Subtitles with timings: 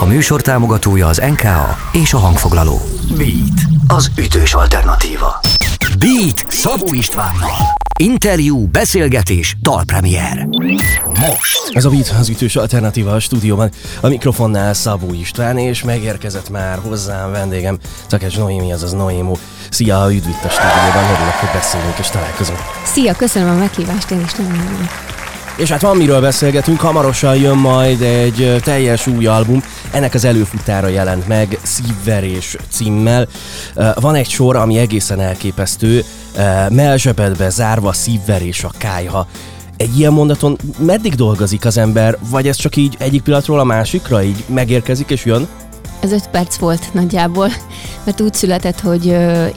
[0.00, 2.80] A műsor támogatója az NKA és a hangfoglaló.
[3.16, 5.40] Beat, az ütős alternatíva.
[5.98, 7.56] Beat Szabó Istvánnal.
[7.98, 10.48] Interjú, beszélgetés, dalpremier.
[11.04, 11.70] Most.
[11.70, 13.70] Ez a Beat az ütős alternatíva a stúdióban.
[14.00, 17.78] A mikrofonnál Szabó István, és megérkezett már hozzám vendégem,
[18.08, 19.36] Takács Noémi, azaz Noémo.
[19.70, 22.58] Szia, üdv itt a stúdióban, örülök, hogy beszélünk és találkozunk.
[22.84, 24.88] Szia, köszönöm a meghívást, én is nagyon.
[25.58, 30.88] És hát van miről beszélgetünk, hamarosan jön majd egy teljes új album, ennek az előfutára
[30.88, 33.28] jelent meg, Szívverés címmel.
[33.94, 36.04] Van egy sor, ami egészen elképesztő,
[36.68, 39.26] melzsebedbe zárva szívverés a kájha.
[39.76, 44.22] Egy ilyen mondaton meddig dolgozik az ember, vagy ez csak így egyik pillanatról a másikra
[44.22, 45.48] így megérkezik és jön?
[46.00, 47.48] Ez öt perc volt nagyjából,
[48.04, 49.06] mert úgy született, hogy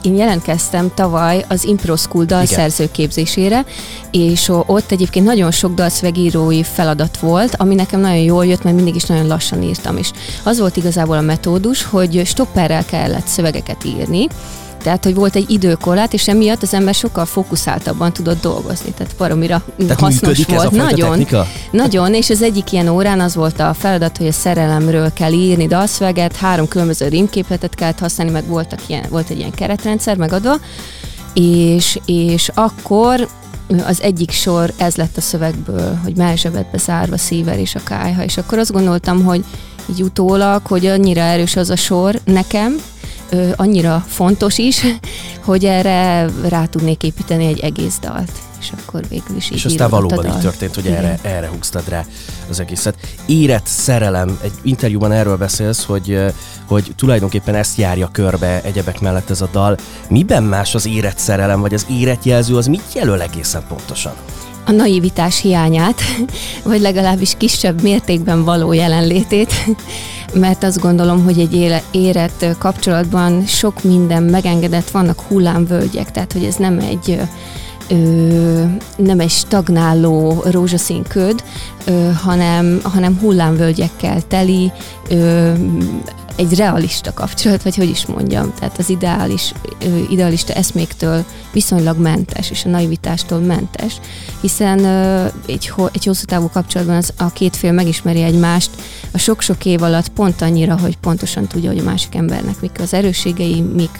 [0.02, 3.64] én jelentkeztem tavaly az Impro School dalszerzőképzésére,
[4.10, 8.94] és ott egyébként nagyon sok dalszövegírói feladat volt, ami nekem nagyon jól jött, mert mindig
[8.94, 10.10] is nagyon lassan írtam is.
[10.42, 14.26] Az volt igazából a metódus, hogy stopperrel kellett szövegeket írni,
[14.82, 18.92] tehát, hogy volt egy időkorlát, és emiatt az ember sokkal fókuszáltabban tudott dolgozni.
[18.96, 20.70] Tehát baromira Tehát hasznos volt.
[20.70, 21.46] Nagyon, technika?
[21.70, 25.66] nagyon, és az egyik ilyen órán az volt a feladat, hogy a szerelemről kell írni
[25.66, 30.54] dalszöveget, három különböző rímképletet kellett használni, meg voltak ilyen, volt egy ilyen keretrendszer megadva,
[31.34, 33.28] és, és akkor
[33.86, 38.36] az egyik sor ez lett a szövegből, hogy melzsebetbe zárva szíver és a kájha, és
[38.36, 39.44] akkor azt gondoltam, hogy
[39.90, 42.76] így utólag, hogy annyira erős az a sor nekem,
[43.32, 44.82] ö, annyira fontos is,
[45.44, 48.32] hogy erre rá tudnék építeni egy egész dalt.
[48.60, 50.96] És akkor végül is így És aztán valóban így történt, hogy Igen.
[50.96, 52.04] erre, erre húztad rá
[52.50, 52.94] az egészet.
[53.26, 56.18] Érett szerelem, egy interjúban erről beszélsz, hogy,
[56.66, 59.76] hogy tulajdonképpen ezt járja körbe egyebek mellett ez a dal.
[60.08, 64.12] Miben más az érett szerelem, vagy az érett jelző, az mit jelöl egészen pontosan?
[64.64, 66.00] a naivitás hiányát,
[66.64, 69.52] vagy legalábbis kisebb mértékben való jelenlétét,
[70.34, 76.56] mert azt gondolom, hogy egy érett kapcsolatban sok minden megengedett, vannak hullámvölgyek, tehát hogy ez
[76.56, 77.20] nem egy
[77.88, 78.62] ö,
[78.96, 81.44] nem egy stagnáló rózsaszín köd,
[81.84, 84.72] ö, hanem, hanem hullámvölgyekkel teli,
[85.08, 85.52] ö,
[86.36, 89.52] egy realista kapcsolat, vagy hogy is mondjam, tehát az ideális,
[90.10, 94.00] idealista eszméktől viszonylag mentes, és a naivitástól mentes,
[94.40, 94.84] hiszen
[95.46, 98.70] egy, egy hosszú távú kapcsolatban az, a két fél megismeri egymást
[99.10, 102.94] a sok-sok év alatt pont annyira, hogy pontosan tudja, hogy a másik embernek mik az
[102.94, 103.98] erősségei, mik,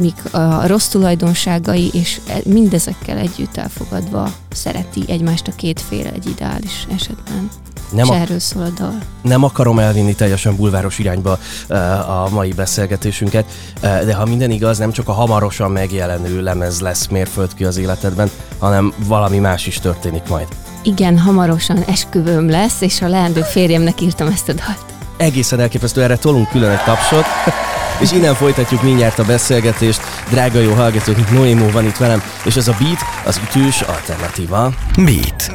[0.00, 6.26] mik a rossz tulajdonságai, és e- mindezekkel együtt elfogadva szereti egymást a két fél egy
[6.26, 7.48] ideális esetben.
[7.92, 8.98] Nem, és a, erről szól a dal.
[9.22, 13.44] nem akarom elvinni teljesen bulváros irányba ö, a mai beszélgetésünket,
[13.80, 18.30] ö, de ha minden igaz, nem csak a hamarosan megjelenő lemez lesz mérföldkő az életedben,
[18.58, 20.46] hanem valami más is történik majd.
[20.82, 24.99] Igen, hamarosan esküvőm lesz, és a leendő férjemnek írtam ezt a dalt.
[25.20, 27.24] Egészen elképesztő, erre tolunk külön egy tapsot,
[28.02, 30.00] és innen folytatjuk mindjárt a beszélgetést.
[30.30, 34.72] Drága jó hallgatók, Noémó van itt velem, és ez a beat az ütős alternatíva.
[34.96, 35.50] Beat.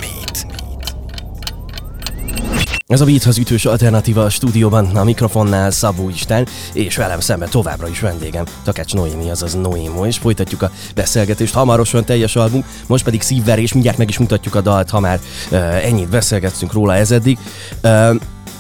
[2.87, 7.49] Ez a beat az ütős alternatíva a stúdióban, a mikrofonnál Szabó Isten, és velem szemben
[7.49, 11.53] továbbra is vendégem, Takács Noémi, azaz Noémo, és folytatjuk a beszélgetést.
[11.53, 15.19] Hamarosan teljes album, most pedig szívverés, mindjárt meg is mutatjuk a dalt, ha már
[15.51, 17.37] uh, ennyit beszélgettünk róla ez eddig.
[17.83, 18.15] Uh,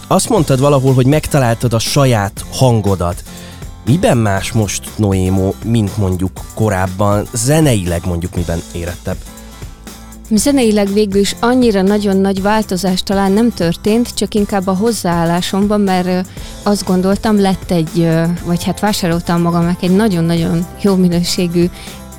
[0.07, 3.23] azt mondtad valahol, hogy megtaláltad a saját hangodat.
[3.85, 9.17] Miben más most Noémo, mint mondjuk korábban, zeneileg mondjuk miben érettebb?
[10.29, 16.27] Zeneileg végül is annyira nagyon nagy változás talán nem történt, csak inkább a hozzáállásomban, mert
[16.63, 18.09] azt gondoltam, lett egy,
[18.45, 21.69] vagy hát vásároltam magamnak egy nagyon-nagyon jó minőségű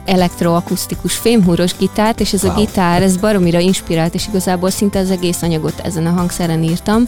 [0.04, 2.52] elektroakusztikus fémhúros gitárt, és ez Wow.
[2.52, 7.04] a gitár, ez baromira inspirált, és igazából szinte az egész anyagot ezen a hangszeren írtam.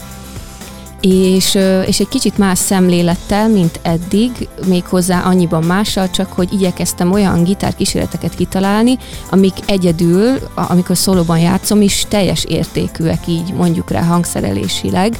[1.01, 4.31] És, és egy kicsit más szemlélettel, mint eddig,
[4.65, 8.97] méghozzá annyiban mással, csak hogy igyekeztem olyan gitárkísérleteket kitalálni,
[9.29, 15.19] amik egyedül, amikor szólóban játszom is, teljes értékűek így mondjuk rá hangszerelésileg.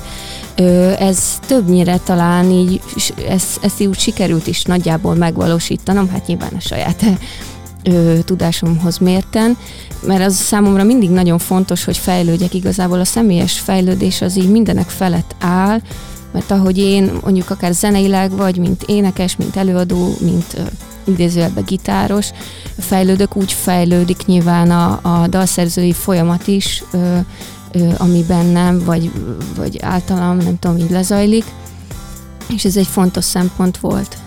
[0.99, 2.81] Ez többnyire talán így,
[3.29, 7.03] ezt, ezt így úgy sikerült is nagyjából megvalósítanom, hát nyilván a saját
[7.83, 9.57] ö, tudásomhoz mérten,
[10.01, 12.53] mert az számomra mindig nagyon fontos, hogy fejlődjek.
[12.53, 15.81] Igazából a személyes fejlődés az így mindenek felett áll,
[16.31, 20.61] mert ahogy én mondjuk akár zeneileg vagy, mint énekes, mint előadó, mint ö,
[21.11, 22.29] idézőjelben gitáros,
[22.77, 27.17] fejlődök, úgy fejlődik nyilván a, a dalszerzői folyamat is, ö,
[27.71, 29.11] ö, ami bennem, vagy,
[29.55, 31.45] vagy általam, nem tudom, így lezajlik,
[32.53, 34.17] és ez egy fontos szempont volt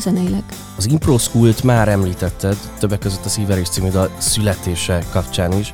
[0.00, 0.42] zeneileg.
[0.80, 5.72] Az Impro School-t már említetted, többek között a Szíverés című dal születése kapcsán is,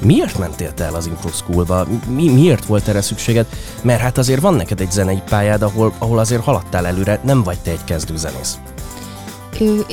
[0.00, 1.86] Miért mentél te el az Impro Schoolba?
[2.08, 3.46] Mi, miért volt erre szükséged?
[3.82, 7.58] Mert hát azért van neked egy zenei pályád, ahol, ahol azért haladtál előre, nem vagy
[7.58, 8.58] te egy kezdőzenész.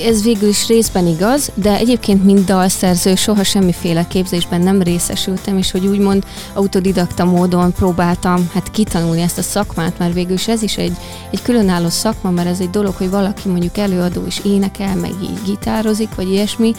[0.05, 5.71] Ez végül is részben igaz, de egyébként mint dalszerző soha semmiféle képzésben nem részesültem, és
[5.71, 6.23] hogy úgymond
[6.53, 10.93] autodidakta módon próbáltam hát kitanulni ezt a szakmát, mert végül is ez is egy,
[11.31, 15.39] egy különálló szakma, mert ez egy dolog, hogy valaki mondjuk előadó és énekel, meg így
[15.45, 16.73] gitározik, vagy ilyesmi,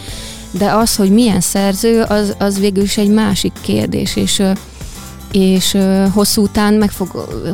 [0.51, 4.43] de az, hogy milyen szerző, az, az végül is egy másik kérdés, és
[5.35, 5.77] és
[6.13, 7.09] hosszú után, megfog,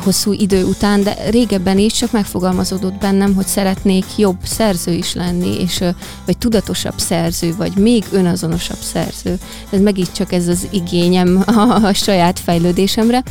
[0.05, 5.61] hosszú idő után, de régebben is csak megfogalmazódott bennem, hogy szeretnék jobb szerző is lenni,
[5.61, 5.85] és
[6.25, 9.39] vagy tudatosabb szerző, vagy még önazonosabb szerző.
[9.71, 13.23] Ez megint csak ez az igényem a, a saját fejlődésemre.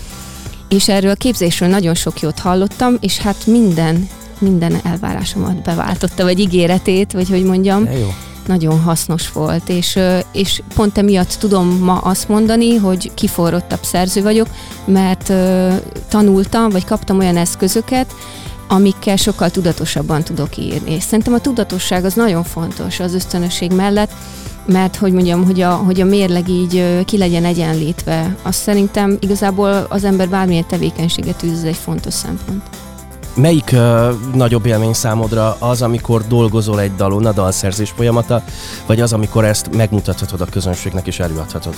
[0.70, 4.10] És erről a képzésről nagyon sok jót hallottam, és hát minden,
[4.40, 7.84] minden elvárásomat beváltotta, vagy ígéretét, vagy hogy mondjam.
[7.84, 8.10] De jó
[8.50, 10.00] nagyon hasznos volt, és,
[10.32, 14.48] és pont emiatt tudom ma azt mondani, hogy kiforrottabb szerző vagyok,
[14.86, 15.34] mert
[16.10, 18.16] tanultam, vagy kaptam olyan eszközöket,
[18.68, 20.92] amikkel sokkal tudatosabban tudok írni.
[20.92, 24.12] És szerintem a tudatosság az nagyon fontos az ösztönösség mellett,
[24.66, 29.86] mert hogy mondjam, hogy a, hogy a mérleg így ki legyen egyenlítve, azt szerintem igazából
[29.90, 32.89] az ember bármilyen tevékenységet űz, ez egy fontos szempont.
[33.42, 38.44] Melyik uh, nagyobb élmény számodra az, amikor dolgozol egy dalon, a dalszerzés folyamata,
[38.86, 41.76] vagy az, amikor ezt megmutathatod a közönségnek és előadhatod?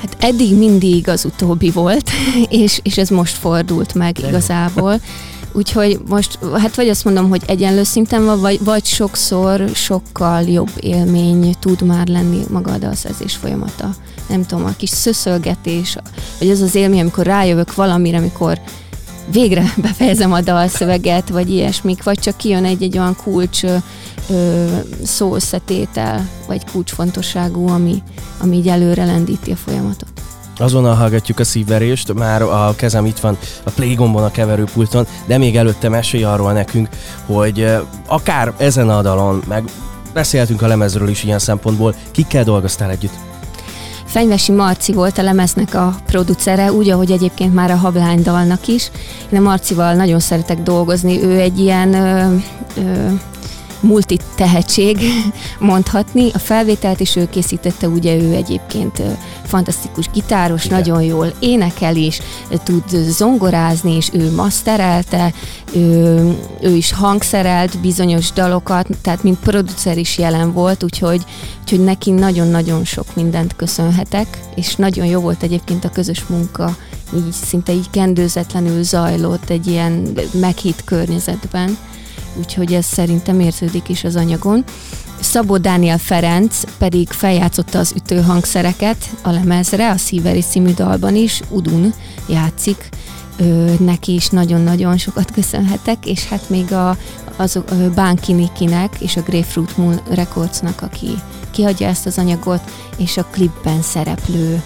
[0.00, 2.10] Hát eddig mindig az utóbbi volt,
[2.48, 5.00] és, és ez most fordult meg De igazából.
[5.52, 10.70] Úgyhogy most, hát vagy azt mondom, hogy egyenlő szinten van, vagy, vagy sokszor sokkal jobb
[10.80, 13.90] élmény tud már lenni maga a dalszerzés folyamata.
[14.28, 15.96] Nem tudom, a kis szöszölgetés,
[16.38, 18.60] vagy az az élmény, amikor rájövök valamire, amikor
[19.32, 23.76] végre befejezem a dalszöveget, vagy ilyesmik, vagy csak kijön egy-egy olyan kulcs ö,
[25.04, 28.02] szószetétel, vagy kulcsfontosságú, ami,
[28.38, 30.08] ami így előre lendíti a folyamatot.
[30.58, 35.56] Azonnal hallgatjuk a szívverést, már a kezem itt van a play a keverőpulton, de még
[35.56, 36.88] előtte mesélj arról nekünk,
[37.26, 37.66] hogy
[38.06, 39.64] akár ezen a dalon, meg
[40.12, 43.25] beszéltünk a lemezről is ilyen szempontból, kikkel dolgoztál együtt?
[44.16, 48.90] Fenyvesi Marci volt a lemeznek a producere, úgy, ahogy egyébként már a Hablány dalnak is.
[49.32, 52.34] Én a Marcival nagyon szeretek dolgozni, ő egy ilyen ö,
[52.76, 53.08] ö,
[53.80, 54.98] multi tehetség
[55.58, 56.30] mondhatni.
[56.34, 59.02] A felvételt is ő készítette, ugye ő egyébként
[59.44, 60.78] fantasztikus gitáros, Igen.
[60.78, 62.18] nagyon jól énekel is,
[62.62, 65.32] tud zongorázni, és ő masterelte,
[65.72, 66.16] ő,
[66.60, 71.24] ő is hangszerelt bizonyos dalokat, tehát mint producer is jelen volt, úgyhogy,
[71.60, 76.76] úgyhogy neki nagyon-nagyon sok mindent köszönhetek, és nagyon jó volt egyébként a közös munka,
[77.14, 81.76] így szinte így kendőzetlenül zajlott egy ilyen meghitt környezetben
[82.38, 84.64] úgyhogy ez szerintem érződik is az anyagon.
[85.20, 91.94] Szabó Dániel Ferenc pedig feljátszotta az ütőhangszereket a lemezre, a Szíveri című dalban is, Udun
[92.28, 92.88] játszik,
[93.36, 96.96] ő, neki is nagyon-nagyon sokat köszönhetek, és hát még a,
[97.36, 101.08] az, a Bánki Nikinek és a Grapefruit Moon Recordsnak, aki
[101.50, 102.60] kihagyja ezt az anyagot,
[102.96, 104.62] és a klipben szereplő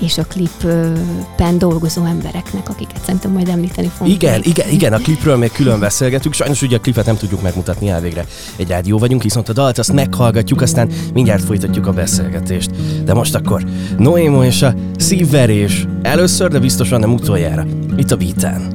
[0.00, 4.16] és a klipben dolgozó embereknek, akiket szerintem majd említeni fogunk.
[4.16, 6.34] Igen, igen, igen, a klipről még külön beszélgetünk.
[6.34, 8.24] Sajnos ugye a klipet nem tudjuk megmutatni elvégre.
[8.56, 12.70] Egy rádió vagyunk, viszont a dalt azt meghallgatjuk, aztán mindjárt folytatjuk a beszélgetést.
[13.04, 13.64] De most akkor
[13.98, 15.86] Noémo és a szívverés.
[16.02, 17.66] Először, de biztosan nem utoljára.
[17.96, 18.72] Itt a beaten.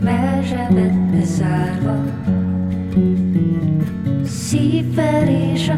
[4.26, 5.78] Szívverés a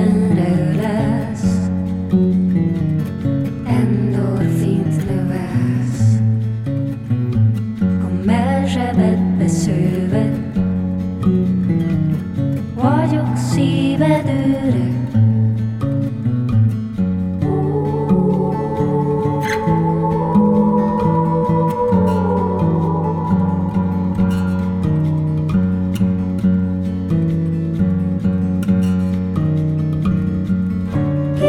[0.00, 0.39] heaven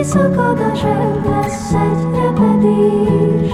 [0.01, 3.51] Kiszakad a zseb, lesz egy repedés.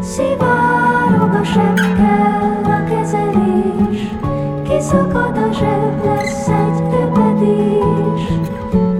[0.00, 4.00] Szivárog a sebb, kell a kezelés.
[4.68, 8.22] Kiszakad a zseb, lesz egy repedés.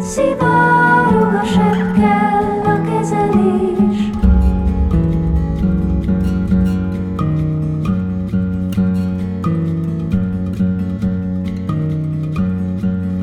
[0.00, 4.10] Szivárog a sebb, kell a kezelés.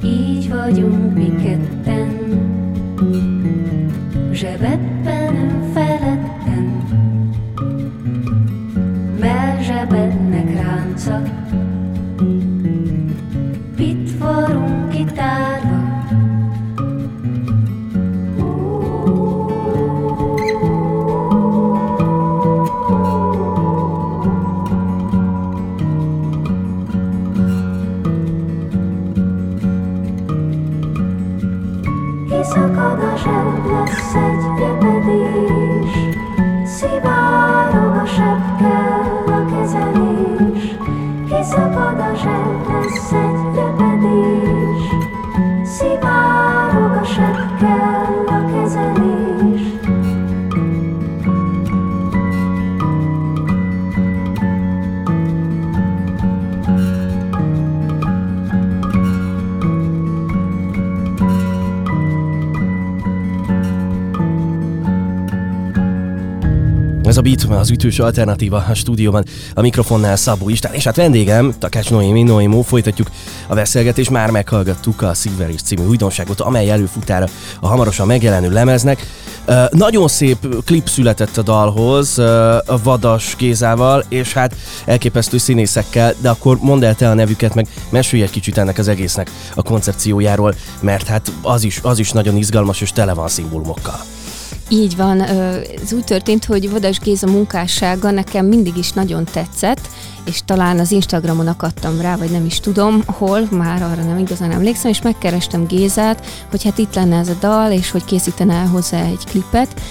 [0.03, 1.74] Így vagyunk mi ketten.
[32.45, 36.13] Kiszakad a zseb, lesz egy repedés,
[36.65, 40.75] Szivárog a seb, kell a kezelés.
[41.29, 44.89] Kiszakad a zseb, lesz egy repedés,
[45.63, 47.94] Szivárog a seb, kell
[67.15, 71.53] Ez a Beat, az ütős alternatíva a stúdióban, a mikrofonnál Szabó István, és hát vendégem,
[71.59, 73.11] Takács Noémi, Noémó, folytatjuk
[73.47, 77.27] a beszélgetést, már meghallgattuk a Silveris című újdonságot, amely előfutára
[77.59, 79.07] a hamarosan megjelenő lemeznek.
[79.69, 84.55] Nagyon szép klip született a dalhoz, uh, a Vadas Gézával, és hát
[84.85, 88.87] elképesztő színészekkel, de akkor mondd el te a nevüket, meg mesélj egy kicsit ennek az
[88.87, 93.99] egésznek a koncepciójáról, mert hát az is, az is nagyon izgalmas, és tele van szimbólumokkal.
[94.69, 99.89] Így van, ez úgy történt, hogy Vadas Géza munkássága nekem mindig is nagyon tetszett,
[100.25, 104.51] és talán az Instagramon akadtam rá, vagy nem is tudom hol, már arra nem igazán
[104.51, 108.67] emlékszem, és megkerestem Gézát, hogy hát itt lenne ez a dal, és hogy készítene el
[108.67, 109.81] hozzá egy klipet,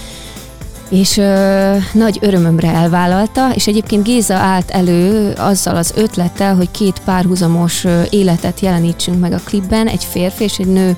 [0.89, 7.01] és ö, nagy örömömre elvállalta, és egyébként Géza állt elő azzal az ötlettel, hogy két
[7.05, 10.97] párhuzamos ö, életet jelenítsünk meg a klipben, egy férfi és egy nő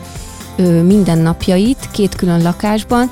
[0.57, 3.11] ö, mindennapjait, két külön lakásban,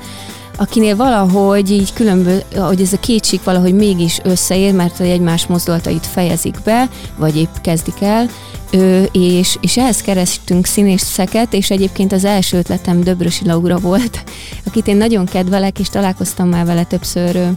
[0.57, 6.55] akinél valahogy így különböző, hogy ez a kétség valahogy mégis összeér, mert egymás mozdulatait fejezik
[6.63, 8.29] be, vagy épp kezdik el,
[8.71, 14.23] ö, és, és ehhez kerestünk színészeket, és egyébként az első ötletem Döbrösi Laura volt,
[14.67, 17.49] akit én nagyon kedvelek, és találkoztam már vele többször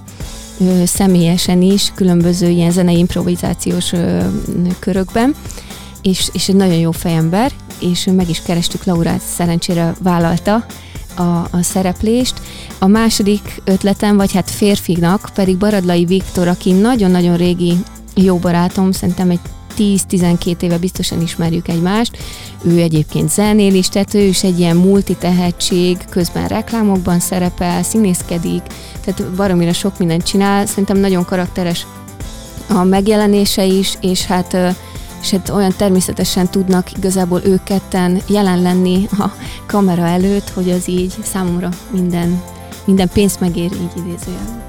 [0.85, 3.93] személyesen is, különböző ilyen zenei improvizációs
[4.79, 5.35] körökben,
[6.03, 10.67] és, és egy nagyon jó fejember, és meg is kerestük Laurát, szerencsére vállalta,
[11.19, 12.41] a, a szereplést.
[12.79, 17.75] A második ötletem, vagy hát férfinak pedig Baradlai Viktor, aki nagyon-nagyon régi
[18.15, 19.41] jó barátom, szerintem egy
[19.79, 22.19] 10-12 éve biztosan ismerjük egymást.
[22.63, 28.63] Ő egyébként zenél is, tehát ő is egy ilyen multitehetség, közben reklámokban szerepel, színészkedik,
[29.05, 30.67] tehát baromira sok mindent csinál.
[30.67, 31.87] Szerintem nagyon karakteres
[32.69, 34.57] a megjelenése is, és hát
[35.21, 39.29] és hát olyan természetesen tudnak igazából ők ketten jelen lenni a
[39.67, 42.43] kamera előtt, hogy az így számomra minden,
[42.85, 44.63] minden pénzt megér így idézőjelben.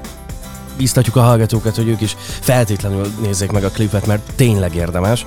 [0.76, 5.26] Bíztatjuk a hallgatókat, hogy ők is feltétlenül nézzék meg a klipet, mert tényleg érdemes.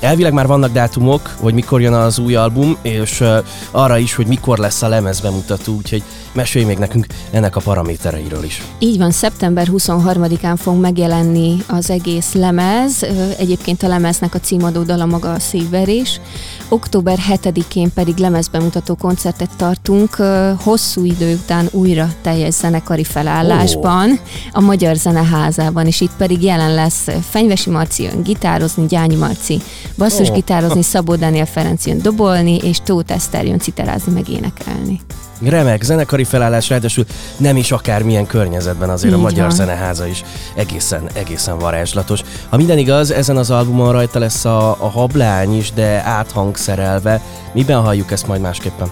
[0.00, 3.36] Elvileg már vannak dátumok, hogy mikor jön az új album, és uh,
[3.70, 6.02] arra is, hogy mikor lesz a lemez bemutató, úgyhogy
[6.32, 8.62] mesélj még nekünk ennek a paramétereiről is.
[8.78, 13.06] Így van, szeptember 23-án fog megjelenni az egész lemez,
[13.38, 16.20] egyébként a lemeznek a címadó dala maga a szívverés.
[16.68, 20.14] Október 7-én pedig lemezbemutató koncertet tartunk,
[20.62, 24.18] hosszú idő után újra teljes zenekari felállásban, oh.
[24.52, 29.60] a Magyar Zeneházában, és itt pedig jelen lesz Fenyvesi Marci jön gitározni, Gyányi Marci
[29.98, 35.00] basszus gitározni, Szabó Daniel Ferenc jön dobolni, és Tóth Eszter jön citerázni, meg énekelni.
[35.42, 37.04] Remek, zenekari felállás, ráadásul
[37.36, 39.56] nem is akármilyen környezetben, azért Így a Magyar van.
[39.56, 40.24] Zeneháza is
[40.54, 42.20] egészen, egészen varázslatos.
[42.48, 47.20] Ha minden igaz, ezen az albumon rajta lesz a, a hablány is, de áthangszerelve.
[47.52, 48.88] Miben halljuk ezt majd másképpen?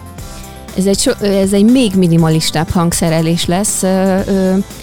[0.77, 3.83] Ez egy, so, ez egy még minimalistább hangszerelés lesz,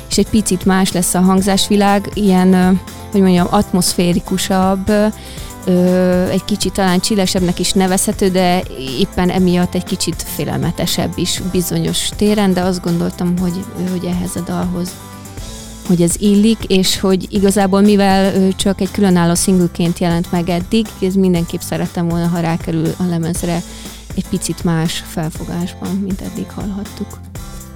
[0.09, 2.79] és egy picit más lesz a hangzásvilág, ilyen,
[3.11, 4.91] hogy mondjam, atmoszférikusabb,
[5.65, 8.63] ö, egy kicsit talán csilesebbnek is nevezhető, de
[8.99, 14.41] éppen emiatt egy kicsit félelmetesebb is bizonyos téren, de azt gondoltam, hogy, hogy ehhez a
[14.45, 14.91] dalhoz
[15.87, 21.13] hogy ez illik, és hogy igazából mivel csak egy különálló szingülként jelent meg eddig, ez
[21.13, 23.61] mindenképp szerettem volna, ha rákerül a lemezre
[24.15, 27.32] egy picit más felfogásban, mint eddig hallhattuk.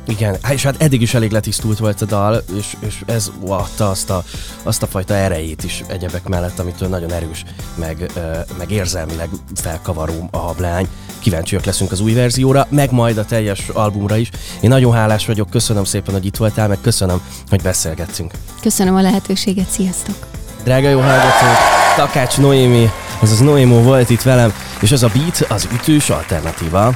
[0.08, 4.10] Igen, és hát eddig is elég letisztult volt a dal, és, és ez adta azt
[4.10, 4.24] a,
[4.64, 7.44] azt a fajta erejét is egyebek mellett, amitől nagyon erős,
[7.76, 8.12] meg,
[8.58, 10.88] meg érzelmileg felkavaró a hablány.
[11.20, 14.30] Kíváncsiak leszünk az új verzióra, meg majd a teljes albumra is.
[14.62, 18.32] Én nagyon hálás vagyok, köszönöm szépen, hogy itt voltál, meg köszönöm, hogy beszélgettünk.
[18.62, 20.16] Köszönöm a lehetőséget, sziasztok!
[20.64, 21.58] Drága jó hallgatók,
[21.96, 26.96] Takács Noémi, azaz Noémó volt itt velem, és ez a Beat az ütős alternatíva.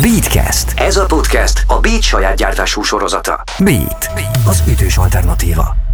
[0.00, 0.72] Beatcast.
[0.76, 3.42] Ez a podcast a Beat saját gyártású sorozata.
[3.58, 4.10] Beat.
[4.46, 5.91] Az ütős alternatíva.